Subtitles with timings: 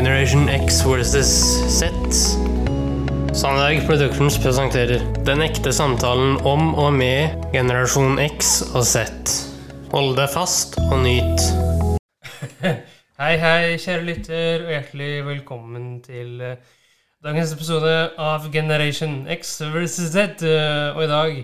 [0.00, 1.28] Generation X versus
[1.68, 1.92] Z.
[3.36, 9.02] Sandberg Productions presenterer Den ekte samtalen om og med generasjon X og Z.
[9.92, 11.44] Hold deg fast og nyt.
[13.20, 16.56] hei, hei, kjære lytter, og hjertelig velkommen til eh,
[17.20, 20.40] dagens episode av Generation X versus Z.
[20.40, 21.40] Eh, og i dag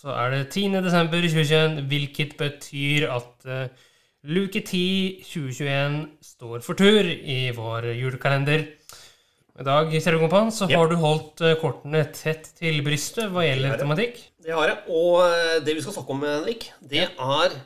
[0.00, 0.80] så er det 10.
[0.80, 3.90] desember 2021, hvilket betyr at uh,
[4.22, 8.68] luke 10 2021 står for tur i vår julekalender.
[9.52, 10.76] I dag kjære kompan, så yep.
[10.78, 13.80] har du holdt uh, kortene tett til brystet hva gjelder det.
[13.82, 14.20] tematikk.
[14.42, 14.78] Det har jeg.
[14.94, 17.58] Og eh, det vi skal snakke om, Henrik, det er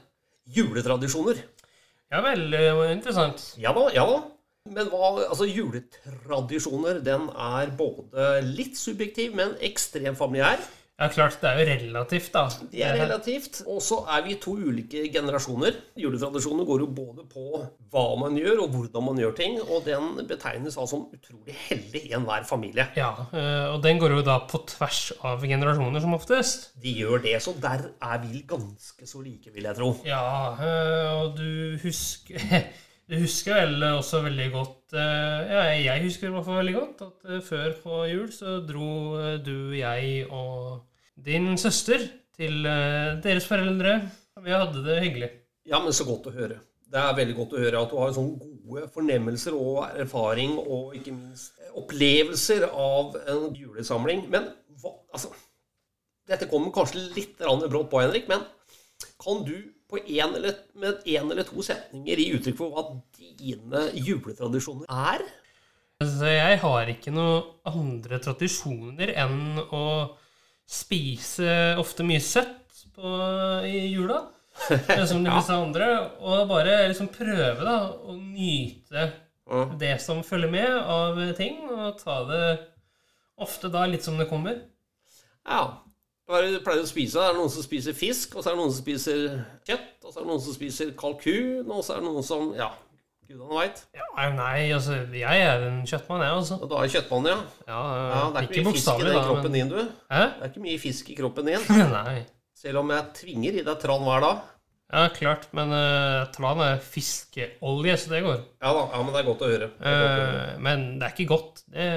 [0.56, 1.38] juletradisjoner.
[2.12, 2.42] Ja vel,
[2.90, 3.44] interessant.
[3.60, 4.18] Ja da, ja da.
[4.66, 10.60] Men hva, altså juletradisjoner, den er både litt subjektiv, men ekstremt familiær.
[10.96, 12.46] Ja, klart, det er jo relativt, da.
[12.72, 13.58] Det er relativt.
[13.68, 15.74] Og så er vi to ulike generasjoner.
[16.00, 17.60] Juletradisjonen går jo både på
[17.92, 19.58] hva man gjør, og hvordan man gjør ting.
[19.60, 22.88] Og den betegnes da som utrolig heldig i enhver familie.
[22.96, 26.70] Ja, uh, og den går jo da på tvers av generasjoner, som oftest.
[26.80, 29.92] De gjør det, så der er vi ganske så like, vil jeg tro.
[30.08, 30.24] Ja,
[30.56, 32.40] uh, og du husker
[33.06, 37.02] Du husker vel også veldig godt uh, Ja, jeg husker i hvert fall veldig godt
[37.06, 40.80] at uh, før på jul så dro uh, du, jeg og
[41.22, 42.02] din søster
[42.36, 42.66] til
[43.24, 43.94] deres foreldre.
[44.44, 45.28] Vi hadde det hyggelig.
[45.64, 46.58] Ja, men så godt å høre.
[46.92, 50.92] Det er veldig godt å høre at du har sånne gode fornemmelser og erfaring og
[50.98, 54.26] ikke minst opplevelser av en julesamling.
[54.34, 54.50] Men
[54.82, 55.32] hva, altså
[56.26, 58.44] Dette kommer kanskje litt brått på, Henrik, men
[59.22, 59.56] kan du
[59.94, 65.22] en eller, med én eller to setninger gi uttrykk for hva dine juletradisjoner er?
[66.02, 69.84] Altså, jeg har ikke noen andre tradisjoner enn å
[70.66, 73.12] spise ofte mye søtt på,
[73.64, 74.24] i jula.
[75.06, 75.88] Som de fleste andre.
[76.20, 79.06] Og bare liksom prøve da, å nyte
[79.78, 82.46] det som følger med av ting, og ta det
[83.38, 84.58] ofte da litt som det kommer.
[85.46, 85.85] Ja.
[86.26, 87.22] Hva er det du pleier å spise?
[87.22, 89.20] Er Det noen som spiser fisk, og så er det noen som spiser
[89.68, 92.48] kjøtt, og så er det noen som spiser kalkun, og så er det noen som
[92.56, 92.72] Ja,
[93.28, 93.84] gudene veit.
[93.94, 96.58] Ja, nei, altså, jeg er en kjøttmann, jeg, altså.
[96.58, 97.38] Og du er kjøttmann, ja.
[97.68, 98.18] Ja, ja.
[98.34, 99.56] Det er ikke, ikke mye fisk i den kroppen Men...
[99.60, 99.94] din, du.
[100.10, 100.24] Hæ?
[100.26, 101.70] Det er ikke mye fisk i kroppen din.
[101.94, 102.18] nei.
[102.56, 104.44] Selv om jeg tvinger i deg tran hver dag.
[104.86, 108.42] Ja, klart, men uh, tran er fiskeolje, så det går.
[108.62, 109.70] Ja da, ja, men det er godt å høre.
[109.78, 110.46] Det godt å høre.
[110.46, 111.62] Uh, men det er ikke godt.
[111.70, 111.90] Det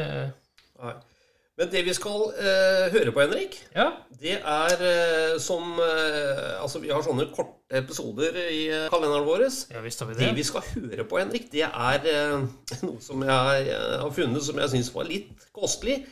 [0.80, 1.00] Nei.
[1.59, 3.90] Men det vi skal eh, høre på, Henrik, Ja.
[4.22, 9.44] det er eh, som eh, Altså, vi har sånne korte episoder i eh, kalenderen vår.
[9.74, 10.36] ja visst har vi Det det.
[10.40, 12.47] vi skal høre på, Henrik, det er eh,
[12.88, 16.06] noe som jeg eh, har funnet som jeg syns var litt kostelig.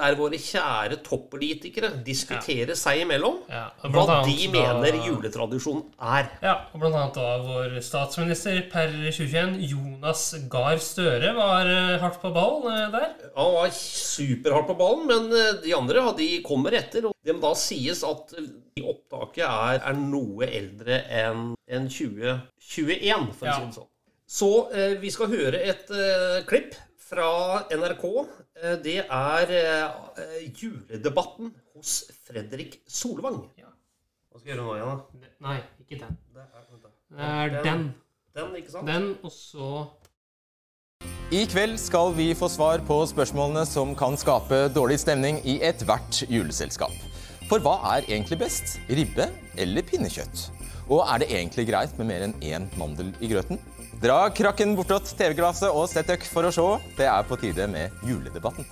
[0.00, 6.30] Der våre kjære toppolitikere diskuterer seg imellom Ja, hva de da- mener juletradisjonen er.
[6.42, 12.20] Ja, og blant annet da vår statsminister per 2021, Jonas Gahr Støre, var eh, hardt
[12.22, 13.10] på ball der.
[13.20, 17.06] Ja, Han var superhardt på ballen, men eh, de andre ja, de kommer etter.
[17.10, 18.32] Og det må da sies at
[18.80, 23.58] opptaket er, er noe eldre enn en 2021, for å Ja.
[23.58, 23.90] si det sånn.
[24.30, 26.74] Så eh, vi skal høre et eh, klipp
[27.10, 28.04] fra NRK.
[28.60, 33.40] Eh, det er eh, juledebatten hos Fredrik Solvang.
[33.56, 33.70] Ja.
[34.30, 35.30] Hva skal vi gjøre nå igjen, da?
[35.46, 36.18] Nei, ikke den.
[36.34, 36.92] Det er, vent da.
[37.08, 37.86] Det er den.
[38.36, 38.90] Den, ikke sant?
[38.90, 39.70] Den, og så
[41.32, 46.20] I kveld skal vi få svar på spørsmålene som kan skape dårlig stemning i ethvert
[46.28, 46.94] juleselskap.
[47.48, 48.76] For hva er egentlig best?
[48.92, 50.50] Ribbe eller pinnekjøtt?
[50.90, 53.58] Og er det egentlig greit med mer enn én mandel i grøten?
[53.98, 56.66] Dra krakken bortåt TV-glasset og sett dere for å se.
[56.96, 58.68] Det er på tide med juledebatten.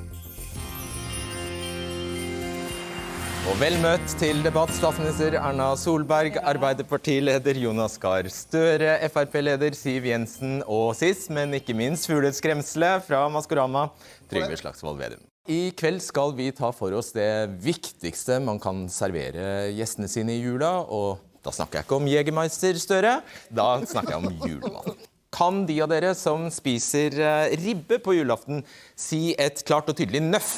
[3.48, 10.58] Og vel møtt til debatt, statsminister Erna Solberg, Arbeiderpartileder Jonas Gahr Støre, Frp-leder Siv Jensen
[10.68, 13.88] og sist, men ikke minst fugleskremselet fra Maskorama,
[14.28, 15.24] Trygve Slagsvold Vedum.
[15.48, 20.42] I kveld skal vi ta for oss det viktigste man kan servere gjestene sine i
[20.42, 23.14] jula, og da snakker jeg ikke om Jegermeister Støre,
[23.54, 25.08] da snakker jeg om julemat.
[25.34, 28.62] Kan de av dere som spiser eh, ribbe på julaften,
[28.96, 30.54] si et klart og tydelig nøff?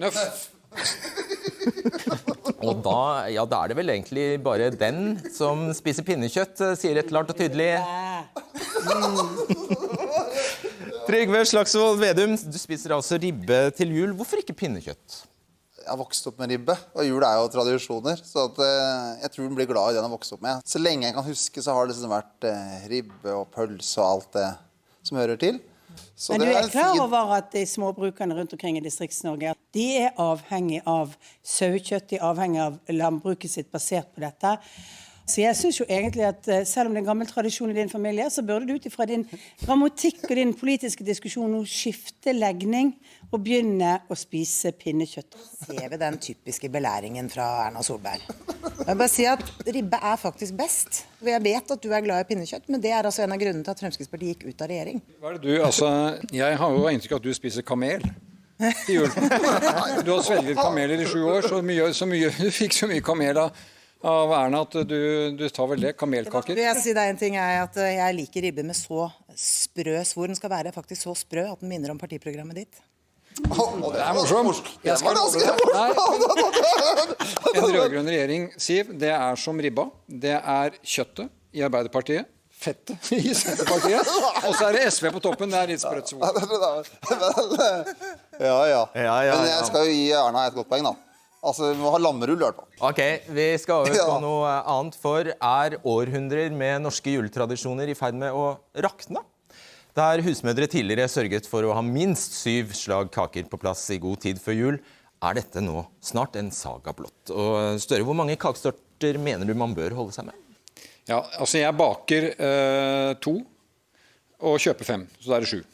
[0.00, 0.48] Nøff!
[2.60, 7.00] Og da, ja, da er det vel egentlig bare den som spiser pinnekjøtt, eh, sier
[7.00, 7.70] et klart og tydelig
[11.08, 14.12] Trygve Slagsvold Vedum, du spiser altså ribbe til jul.
[14.16, 15.22] Hvorfor ikke pinnekjøtt?
[15.80, 18.20] Jeg har vokst opp med ribbe, og jul er jo tradisjoner.
[18.24, 20.60] Så at, eh, jeg tror den blir glad i den jeg har vokst opp med.
[20.68, 24.06] Så lenge jeg kan huske, så har det liksom vært eh, ribbe og pølse og
[24.10, 24.48] alt det
[25.08, 25.60] som hører til.
[26.14, 29.54] Så Men du er, er klar fin- over at de småbrukerne rundt omkring i Distrikts-Norge
[29.74, 31.14] de er avhengig av
[31.46, 34.56] sauekjøtt, de er avhengig av landbruket sitt basert på dette.
[35.30, 37.76] Så jeg synes jo egentlig at eh, Selv om det er en gammel tradisjon i
[37.76, 39.24] din familie, så burde du ut ifra din
[39.62, 42.92] grammatikk og din politiske diskusjon nå skifte legning
[43.30, 45.36] og begynne å spise pinnekjøtt.
[45.66, 48.24] ser vi den typiske belæringen fra Erna Solberg.
[48.80, 51.04] Jeg vil bare si at Ribbe er faktisk best.
[51.22, 53.64] Jeg vet at du er glad i pinnekjøtt, men det er altså en av grunnene
[53.64, 55.02] til at Fremskrittspartiet gikk ut av regjering.
[55.20, 55.92] Hva er det du, altså,
[56.34, 58.02] jeg har jo inntrykk av at du spiser kamel.
[60.04, 63.00] Du har svelget kameler i sju år, så, mye, så mye, du fikk så mye
[63.04, 63.54] kamel av,
[64.06, 65.00] av Erna at du,
[65.36, 65.92] du tar vel det.
[66.00, 66.56] Kamelkaker.
[66.56, 69.98] Det jeg si deg en ting er at eh, Jeg liker ribbe med så sprø
[70.08, 70.30] svor.
[70.30, 72.80] Den skal være faktisk så sprø at den minner om partiprogrammet ditt.
[73.40, 74.66] Det er morsomt.
[74.84, 75.54] Jeg skal ganske deg.
[77.56, 79.86] En rød-grønn regjering, Siv, det er som ribba.
[80.06, 82.28] Det er kjøttet i Arbeiderpartiet.
[82.60, 84.08] Fettet i Senterpartiet.
[84.44, 85.48] Og så er det SV på toppen.
[85.52, 86.26] Det er litt sprøtt svor.
[88.40, 88.82] Ja, ja.
[88.96, 90.92] Ja, ja, Men jeg skal jo gi Erna et godt poeng, da.
[91.40, 92.68] Altså, Vi må ha lammerull, i hvert fall.
[92.90, 93.00] Ok,
[93.32, 94.18] Vi skal over på Ja.
[94.20, 94.96] noe annet.
[95.00, 99.22] For er århundrer med norske juletradisjoner i ferd med å rakne?
[99.96, 104.20] Der husmødre tidligere sørget for å ha minst syv slag kaker på plass i god
[104.22, 104.78] tid før jul,
[105.20, 107.32] er dette nå snart en saga blått.
[107.34, 110.36] Og Støre, hvor mange kakesorter mener du man bør holde seg med?
[111.10, 113.34] Ja, altså jeg baker eh, to
[114.40, 115.64] og kjøper fem, så da er det sju.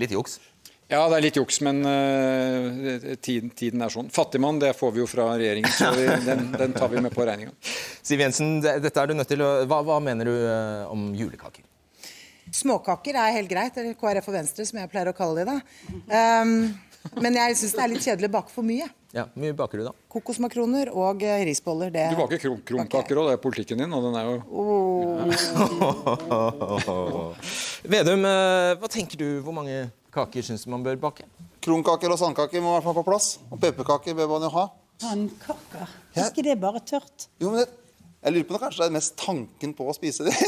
[0.00, 0.38] Litt juks.
[0.90, 4.08] Ja, det er litt juks, men uh, tiden, tiden er sånn.
[4.10, 7.26] Fattigmann, det får vi jo fra regjeringen, så vi, den, den tar vi med på
[7.28, 7.54] regninga.
[8.02, 11.62] Siv Jensen, dette er du nødt til å Hva, hva mener du uh, om julekaker?
[12.50, 15.54] Småkaker er helt greit, eller KrF og Venstre, som jeg pleier å kalle de.
[15.54, 15.60] da.
[16.42, 16.72] Um,
[17.22, 18.90] men jeg syns det er litt kjedelig å bake for mye.
[19.14, 19.92] Ja, mye baker du, da?
[20.12, 21.90] Kokosmakroner og eh, risboller.
[21.94, 24.36] Det Du baker kron kronkaker òg, det er politikken din, og den er jo
[27.94, 29.40] Vedum, eh, hva tenker du?
[29.46, 31.26] Hvor mange kaker syns du man bør bake?
[31.64, 33.34] Kronkaker og sandkaker må i hvert fall på plass.
[33.50, 34.68] Og pepperkaker bør man jo ha.
[35.02, 35.86] Sandkaker?
[36.14, 36.24] Ja.
[36.24, 37.28] Er ikke det bare tørt?
[37.40, 37.68] Jo, men det,
[38.20, 40.34] jeg lurer på om det kanskje er mest tanken på å spise det.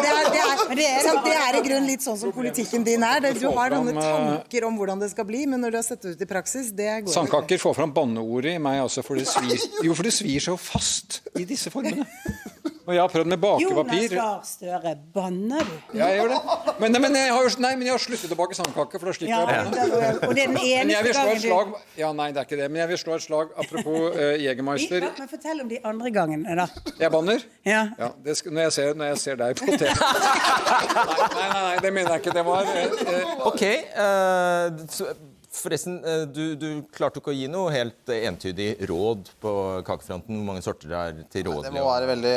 [0.00, 3.02] Det er, det, er, det er det er i grunnen litt sånn som politikken din
[3.04, 3.24] er.
[3.36, 6.04] Du har noen eh, tanker om hvordan det skal bli, men når du har sett
[6.04, 7.14] det ut i praksis, det går ikke.
[7.14, 9.56] Sandkaker får fram banneordet i meg, altså, for det svir,
[9.86, 12.06] jo, for det svir så fast i disse formene.
[12.90, 14.14] Og jeg har prøvd med bakepapir Jonas.
[14.18, 15.74] Gahr Støre, banner du?
[15.94, 16.74] Ja, jeg gjør det.
[16.82, 19.30] Men, men, jeg har, nei, men jeg har sluttet å bake sandkaker, for da slipper
[19.30, 20.10] Ja, jeg å banne.
[20.26, 22.28] og det er den Men jeg eneste vil slå et gangen du slag Ja, nei,
[22.34, 22.68] det er ikke det.
[22.74, 25.06] Men jeg vil slå et slag apropos uh, Jegermeister.
[25.06, 26.68] Ja, Men fortell om de andre gangene, da.
[26.98, 27.46] Jeg banner.
[27.68, 27.82] Ja.
[28.00, 29.90] Ja, det skal, når, jeg ser, når jeg ser deg på TV.
[29.94, 32.38] Nei, nei, nei, nei, det mener jeg ikke.
[32.40, 35.12] Det var eh, eh, Ok, eh, så,
[35.60, 39.54] forresten, eh, du, du klarte ikke å gi noe helt eh, entydig råd på
[39.86, 40.38] kakefronten?
[40.40, 41.64] Hvor mange sorter det er til råd?
[41.68, 42.36] Det må være veldig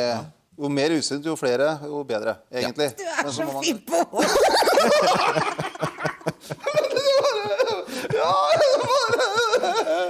[0.57, 2.91] Jo mer usunt, jo flere, jo bedre, egentlig.
[2.97, 4.23] Du er Men så så fin på
[8.13, 8.33] Ja,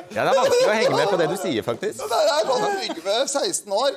[0.10, 2.02] Det er vanskelig å henge med på det du sier, faktisk.
[2.02, 2.50] Det er
[2.82, 3.92] bygge med 16 år.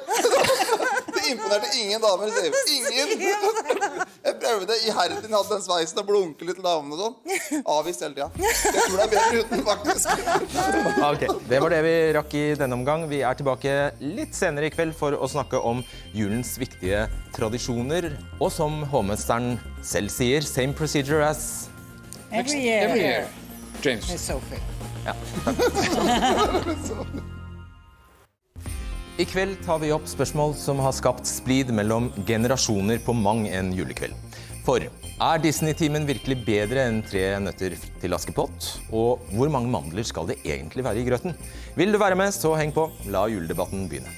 [1.17, 2.27] Det imponerte ingen damer.
[2.77, 3.09] Ingen.
[4.27, 7.15] Jeg prøvde iherdig hadde den sveisen og blunke litt til damene og sånn.
[7.77, 8.29] Avvist hele tida.
[8.43, 10.07] Jeg tror det er bedre uten, faktisk.
[11.07, 13.01] Ok, Det var det vi rakk i denne omgang.
[13.11, 15.85] Vi er tilbake litt senere i kveld for å snakke om
[16.17, 17.07] julens viktige
[17.37, 18.11] tradisjoner.
[18.41, 21.69] Og som hovmesteren selv sier, same procedure as
[22.33, 22.83] Every year.
[22.89, 23.29] every year.
[23.83, 24.07] James.
[24.19, 24.59] Sophie.
[29.17, 33.71] I kveld tar vi opp spørsmål som har skapt splid mellom generasjoner på mang en
[33.73, 34.13] julekveld.
[34.67, 38.67] For er Disney-timen virkelig bedre enn Tre nøtter til Askepott?
[38.93, 41.33] Og hvor mange mandler skal det egentlig være i grøten?
[41.81, 42.91] Vil du være med, så heng på.
[43.09, 44.13] La juledebatten begynne.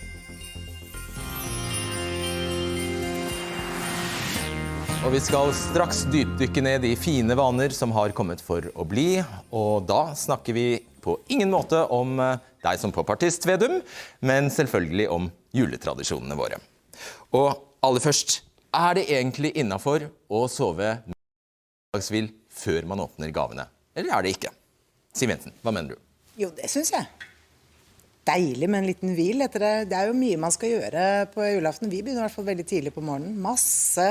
[5.06, 9.22] Og vi skal straks dypdykke ned i fine vaner som har kommet for å bli.
[9.54, 10.68] Og da snakker vi
[11.06, 13.78] på ingen måte om eh, deg som popartist, Vedum,
[14.20, 16.60] men selvfølgelig om juletradisjonene våre.
[17.36, 17.52] Og
[17.84, 18.40] aller først,
[18.74, 23.68] er det egentlig innafor å sove middagshvil før man åpner gavene?
[23.96, 24.52] Eller er det ikke?
[25.16, 26.02] Siv Jensen, hva mener du?
[26.38, 27.08] Jo, det syns jeg.
[28.28, 29.72] Deilig med en liten hvil etter det.
[29.90, 31.88] Det er jo mye man skal gjøre på julaften.
[31.88, 33.38] Vi begynner i hvert fall veldig tidlig på morgenen.
[33.40, 34.10] Masse.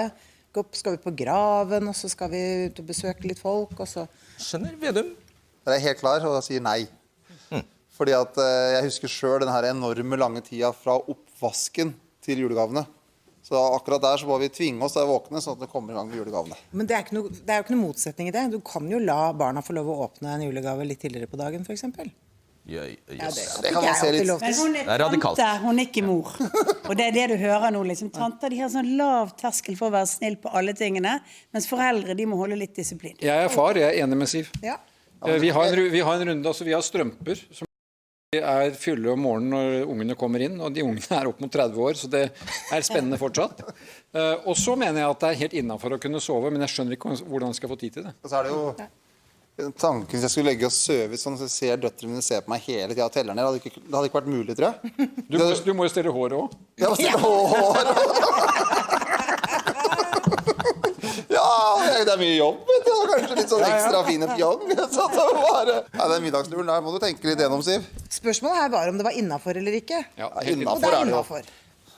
[0.73, 4.07] Skal vi på graven, og så skal vi ut og besøke litt folk, og så
[4.41, 5.11] Skjønner Vedum?
[5.67, 6.87] Jeg er helt klar og sier nei.
[7.97, 12.85] Fordi at eh, jeg husker sjøl den her enorme lange tida fra oppvasken til julegavene.
[13.47, 15.93] Så akkurat der så må vi tvinge oss til å våkne, sånn at det kommer
[15.93, 16.55] i gang med julegavene.
[16.75, 18.41] Men det er, ikke noe, det er jo ikke noe motsetning i det.
[18.51, 21.63] Du kan jo la barna få lov å åpne en julegave litt tidligere på dagen,
[21.63, 21.85] f.eks.
[22.67, 22.83] Ja, Ja,
[23.31, 24.27] det, det kan man se litt.
[24.27, 25.39] Men hun er, Det er radikalt.
[25.39, 26.33] tante, hun er ikke mor.
[26.89, 27.85] Og det er det du hører nå.
[27.87, 28.09] liksom.
[28.11, 31.15] Tanter de har sånn lav terskel for å være snill på alle tingene,
[31.55, 33.15] mens foreldre de må holde litt disiplin.
[33.23, 34.51] Jeg er far, jeg er enig med Siv.
[34.59, 34.75] Ja.
[35.23, 37.66] Eh, Vi har en, vi har en runde, altså vi har strømper som
[38.35, 41.77] er fulle om morgenen når ungene kommer inn, og de ungene er opp mot 30
[41.79, 43.63] år, så det er spennende fortsatt.
[44.17, 46.71] Eh, og så mener jeg at det er helt innafor å kunne sove, men jeg
[46.71, 48.13] skjønner ikke hvordan jeg skal få tid til det.
[48.23, 51.77] Og så er det jo tanken hvis jeg skulle legge og sove sånn, så ser
[51.83, 53.43] døtrene mine se på meg hele tida og teller ned.
[53.43, 55.11] Det hadde ikke, det hadde ikke vært mulig, tror jeg.
[55.27, 56.57] Du må, du må jo stelle håret òg.
[56.81, 57.91] Jeg må stille hår.
[61.37, 62.69] Ja, det er mye jobb.
[63.01, 64.65] Og Kanskje litt sånn ekstra fine fjong.
[64.95, 65.77] Så det, bare...
[65.91, 67.85] ja, den middagsturen der må du tenke litt gjennom, Siv.
[68.17, 70.03] Spørsmålet her var om det var innafor eller ikke.
[70.19, 71.55] Ja, innenfor Og det er innafor.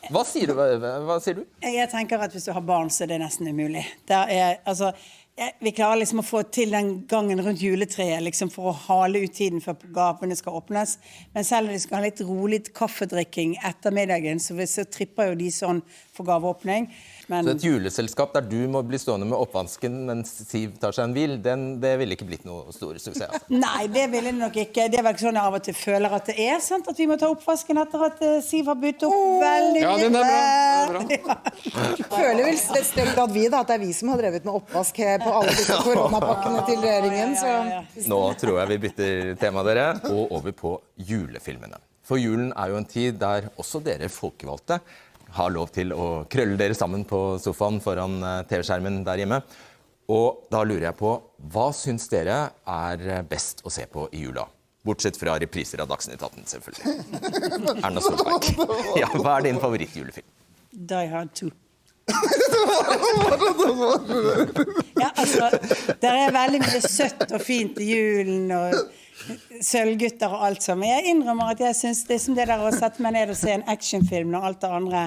[0.09, 0.55] Hva sier du?
[0.55, 1.47] Hva, sier du?
[1.61, 3.83] Jeg tenker at hvis du har barn, så er det nesten umulig.
[4.07, 4.93] Det er, altså,
[5.39, 9.21] jeg, vi klarer liksom å få til den gangen rundt juletreet liksom for å hale
[9.23, 10.97] ut tiden før gavene skal åpnes.
[11.35, 15.39] Men selv om vi skal ha litt rolig kaffedrikking etter middagen, så, så tripper jo
[15.39, 15.83] de sånn
[16.15, 16.89] for gaveåpning.
[17.29, 21.09] Men Så et juleselskap der du må bli stående med oppvansken mens Siv tar seg
[21.09, 23.27] en hvil, den, det ville ikke blitt noe stor suksess.
[23.29, 23.57] Altså.
[23.65, 24.87] Nei, det ville det nok ikke.
[24.89, 26.57] Det er vel ikke sånn jeg av og til føler at det er.
[26.65, 26.89] sant?
[26.89, 30.17] At vi må ta oppvasken etter at eh, Siv har budt opp veldig Ja, den
[30.19, 31.03] er bra.
[31.03, 31.37] Den er bra.
[32.19, 35.03] Føler vel strengt at vi da, at det er vi som har drevet med oppvask
[35.23, 37.35] på alle disse koronapakkene til regjeringen.
[37.37, 40.73] Så Nå tror jeg vi bytter tema, dere, og over på
[41.09, 41.77] julefilmene.
[42.09, 44.79] For julen er jo en tid der også dere folkevalgte
[45.35, 49.39] har lov til å krølle dere sammen på sofaen foran eh, TV-skjermen der hjemme.
[50.09, 51.21] Og da lurer jeg på,
[51.53, 52.97] hva syns dere er
[53.29, 54.45] best å se på i jula?
[54.85, 56.83] Bortsett fra repriser av Dagsnytt 18, selvfølgelig.
[57.85, 58.43] Erna Solberg.
[58.97, 60.25] Ja, hva er din favorittjulefilm?
[60.71, 61.49] Die Hard 2.
[65.03, 65.49] ja, altså,
[66.01, 68.73] det er veldig mye søtt og fint i julen og
[69.63, 70.79] sølvgutter og alt sånn.
[70.81, 73.33] Men jeg innrømmer at jeg syns det er som det der å sette meg ned
[73.33, 75.03] og se en actionfilm når alt det andre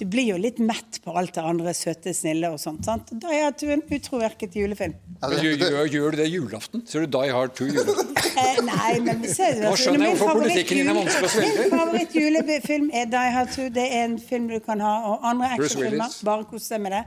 [0.00, 2.84] Du blir jo litt mett på alt det andre søte, snille og sånt.
[2.86, 3.12] sant?
[3.22, 4.96] Da er det en utroverket julefilm.
[5.22, 6.84] Gjør, du det julaften?
[6.88, 8.16] Ser du Die Hard 2 julaften?
[8.32, 11.66] Eh, nei, men se, Nå skjønner jeg hvorfor politikken din er vanskelig å svelge.
[11.66, 13.68] Min favorittjulefilm er Die Hard 2.
[13.76, 16.16] Det er en film du kan ha, og andre actionfilmer.
[16.26, 17.04] Bare kos deg med det.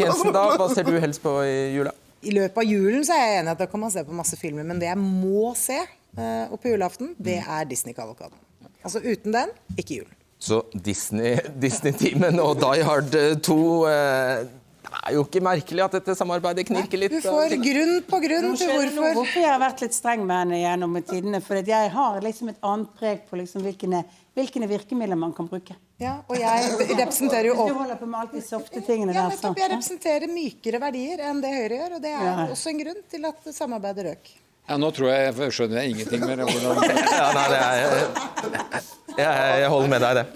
[0.00, 1.94] Jensen, da, hva ser du helst på i jula?
[2.26, 4.38] I løpet av julen så er jeg enig at da kan man se på masse
[4.40, 8.38] filmer, men det jeg må se uh, oppe på julaften, det er Disney-kavalkaden.
[8.82, 10.12] Altså uten den, ikke jul.
[10.38, 16.14] Så Disney- Disney-teamen og Die Hard 2 uh Det er jo ikke merkelig at dette
[16.16, 17.14] samarbeidet knirker litt.
[17.14, 19.16] Du får grunn på grunn til hvorfor.
[19.18, 21.40] hvorfor jeg har vært litt streng med henne gjennom tidene?
[21.44, 24.04] For jeg har liksom et annet preg på liksom hvilke,
[24.36, 25.74] hvilke virkemidler man kan bruke.
[26.02, 29.54] Ja, og jeg representerer jo Du holder på med alt de softe tingene Ja, der.
[29.56, 32.34] Jeg representerer mykere verdier enn det Høyre gjør, og det er Ja.
[32.52, 34.32] også en grunn til at samarbeidet røk.
[34.68, 36.36] Ja, nå tror jeg jeg skjønner jeg ingenting mer.
[36.36, 36.82] hvordan-
[37.20, 38.82] Ja, nei, jeg,
[39.16, 40.26] jeg, jeg holder med deg i det.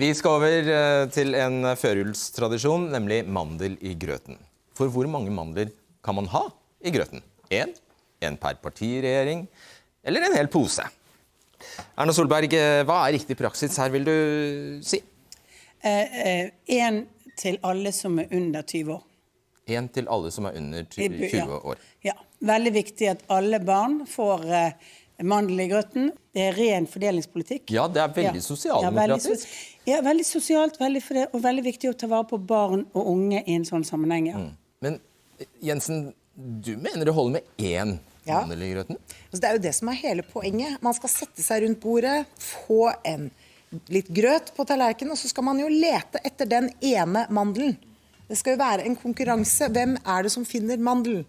[0.00, 4.38] Vi skal over eh, til en førjulstradisjon, nemlig mandel i grøten.
[4.78, 5.72] For hvor mange mandler
[6.04, 6.44] kan man ha
[6.80, 7.22] i grøten?
[7.50, 7.74] Én?
[8.22, 9.46] En per partiregjering?
[10.04, 10.84] Eller en hel pose?
[11.96, 14.16] Erna Solberg, eh, hva er riktig praksis her, vil du
[14.86, 15.02] si?
[15.84, 17.04] Én eh,
[17.40, 19.04] til alle som er under 20 år.
[19.70, 21.46] Én til alle som er under 20 ja.
[21.46, 21.78] år.
[22.04, 22.16] Ja.
[22.40, 24.92] Veldig viktig at alle barn får eh,
[25.24, 26.10] mandel i grøten.
[26.34, 27.70] Det er ren fordelingspolitikk.
[27.74, 28.40] Ja, det er veldig Ja.
[28.40, 29.46] Ja, sosialdemokratisk.
[29.46, 33.06] sos- ja, veldig sosialt, veldig det, og veldig viktig å ta vare på barn og
[33.06, 34.30] unge i en sånn sammenheng.
[34.32, 34.44] Ja.
[34.80, 35.00] Men
[35.38, 37.98] eh, Jensen, du mener det holder med én
[38.30, 38.40] Ja.
[38.44, 38.98] mandel i grøten?
[39.28, 40.80] Altså, det er jo det som er hele poenget.
[40.84, 43.28] Man skal sette seg rundt bordet, få en
[43.92, 47.76] litt grøt på tallerkenen, og så skal man jo lete etter den ene mandelen.
[48.30, 49.68] Det skal jo være en konkurranse.
[49.74, 51.24] Hvem er det som finner mandelen?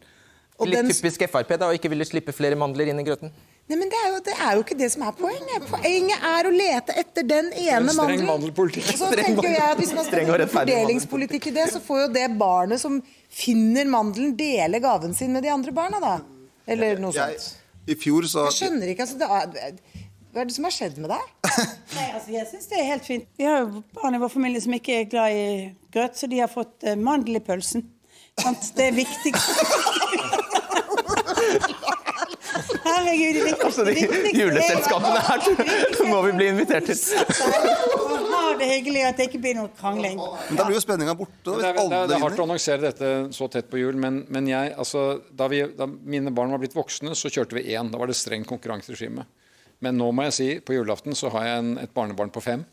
[0.62, 3.32] Og Litt den- typisk Frp da, å ikke ville slippe flere mandler inn i grøten.
[3.70, 5.64] Nei, men det er, jo, det er jo ikke det som er poenget.
[5.70, 8.26] Poenget er å lete etter den ene streng mandelen.
[8.28, 8.90] mandelpolitikk.
[8.92, 12.02] Og så tenker jeg at Hvis man skal Streng rettferdig fordelingspolitikk i det, så får
[12.02, 12.98] jo det barnet som
[13.30, 16.20] finner mandelen, dele gaven sin med de andre barna, da.
[16.72, 17.58] Eller noe Jeg, sånt.
[17.90, 19.18] I fjor så Jeg skjønner ikke, altså.
[19.20, 20.02] Det er,
[20.32, 21.24] hva er det som har skjedd med deg?
[21.98, 23.26] Nei, altså, jeg syns det er helt fint.
[23.40, 25.46] Vi har jo barn i vår familie som ikke er glad i
[25.92, 27.84] grøt, så de har fått eh, mandel i pølsen.
[28.40, 28.72] Sant?
[28.78, 29.34] Det er viktig.
[32.82, 33.94] Herregud, det viktigste, Altså, de
[34.40, 35.40] juleselskapene her
[35.98, 36.98] så må vi bli invitert til.
[38.64, 40.20] Ha hyggelig, at det ikke blir noe krangling.
[40.20, 41.36] Men da blir jo spenninga borte.
[41.46, 44.24] Da, er, det, er, det er hardt å annonsere dette så tett på jul, men,
[44.34, 47.92] men jeg, altså, da, vi, da mine barn var blitt voksne, så kjørte vi én.
[47.94, 49.28] Da var det strengt konkurranseregime.
[49.82, 52.66] Men nå må jeg si, på julaften så har jeg en, et barnebarn på fem,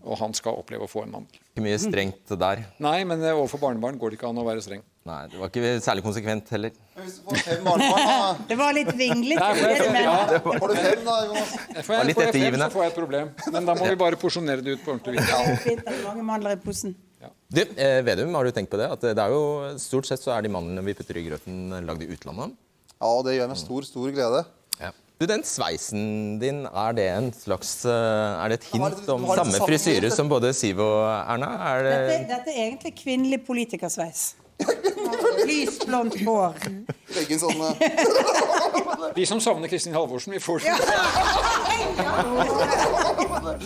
[0.00, 1.42] og han skal oppleve å få en mandel.
[1.52, 2.64] Ikke mye strengt der.
[2.82, 4.82] Nei, men eh, overfor barnebarn går det ikke an å være streng.
[5.10, 6.74] Nei, det var ikke særlig konsekvent heller.
[6.94, 9.48] Men Hvis du får fem barnebarn, Det var litt vinglete.
[9.96, 11.54] Ja, får du fem, da, Jonas.
[11.88, 13.32] får jeg, litt får jeg fem, så får jeg et problem.
[13.56, 15.32] Men da må vi bare porsjonere det ut på ordentlig vis.
[15.34, 16.94] Er fint det er mange mandler i posen.
[17.50, 18.86] Du, eh, Vedum, har du tenkt på det?
[18.94, 19.42] At det er jo,
[19.82, 22.54] Stort sett så er de mandlene vi putter i grøten, lagd i utlandet.
[22.94, 24.44] Ja, og det gjør meg stor, stor glede.
[24.78, 24.92] Ja.
[25.20, 29.58] Du, Den sveisen din, er det en slags eh, Er det et hint om samme
[29.66, 31.50] frisyre som både Siv og Erna?
[31.72, 34.30] Er det Dette, dette er egentlig kvinnelig politikersveis.
[35.46, 36.54] Lyst blondt hår.
[37.14, 37.88] Legge inn sånne De
[39.20, 40.62] Vi som savner Kristin Halvorsen, vi får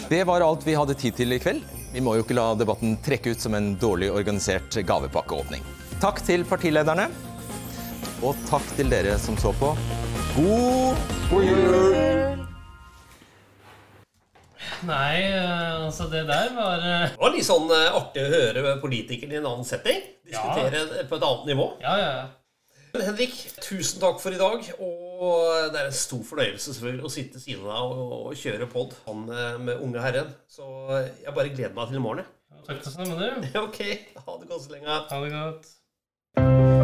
[0.09, 1.63] Det var alt vi hadde tid til i kveld.
[1.93, 5.63] Vi må jo ikke la debatten trekke ut som en dårlig organisert gavepakkeåpning.
[6.03, 7.09] Takk til partilederne.
[8.25, 9.75] Og takk til dere som så på.
[10.35, 12.14] God
[14.85, 18.75] Nei, eh, altså det der var eh, Det var litt sånn eh, artig å høre
[18.83, 20.03] politikeren i en annen setting.
[20.25, 21.05] Diskutere ja.
[21.09, 21.69] på et annet nivå.
[21.85, 22.81] Ja, ja, ja.
[22.95, 24.69] Men Henrik, tusen takk for i dag.
[24.79, 29.27] Og det er en stor fornøyelse selvfølgelig å sitte siden av og, kjøre pod han
[29.67, 30.31] med unge herren.
[30.47, 32.31] Så jeg bare gleder meg til i morgen.
[32.55, 33.51] Ja, Takk det samme, du.
[33.67, 33.83] Ok,
[34.21, 35.03] ha det godt så lenge.
[35.11, 36.84] Ha det godt.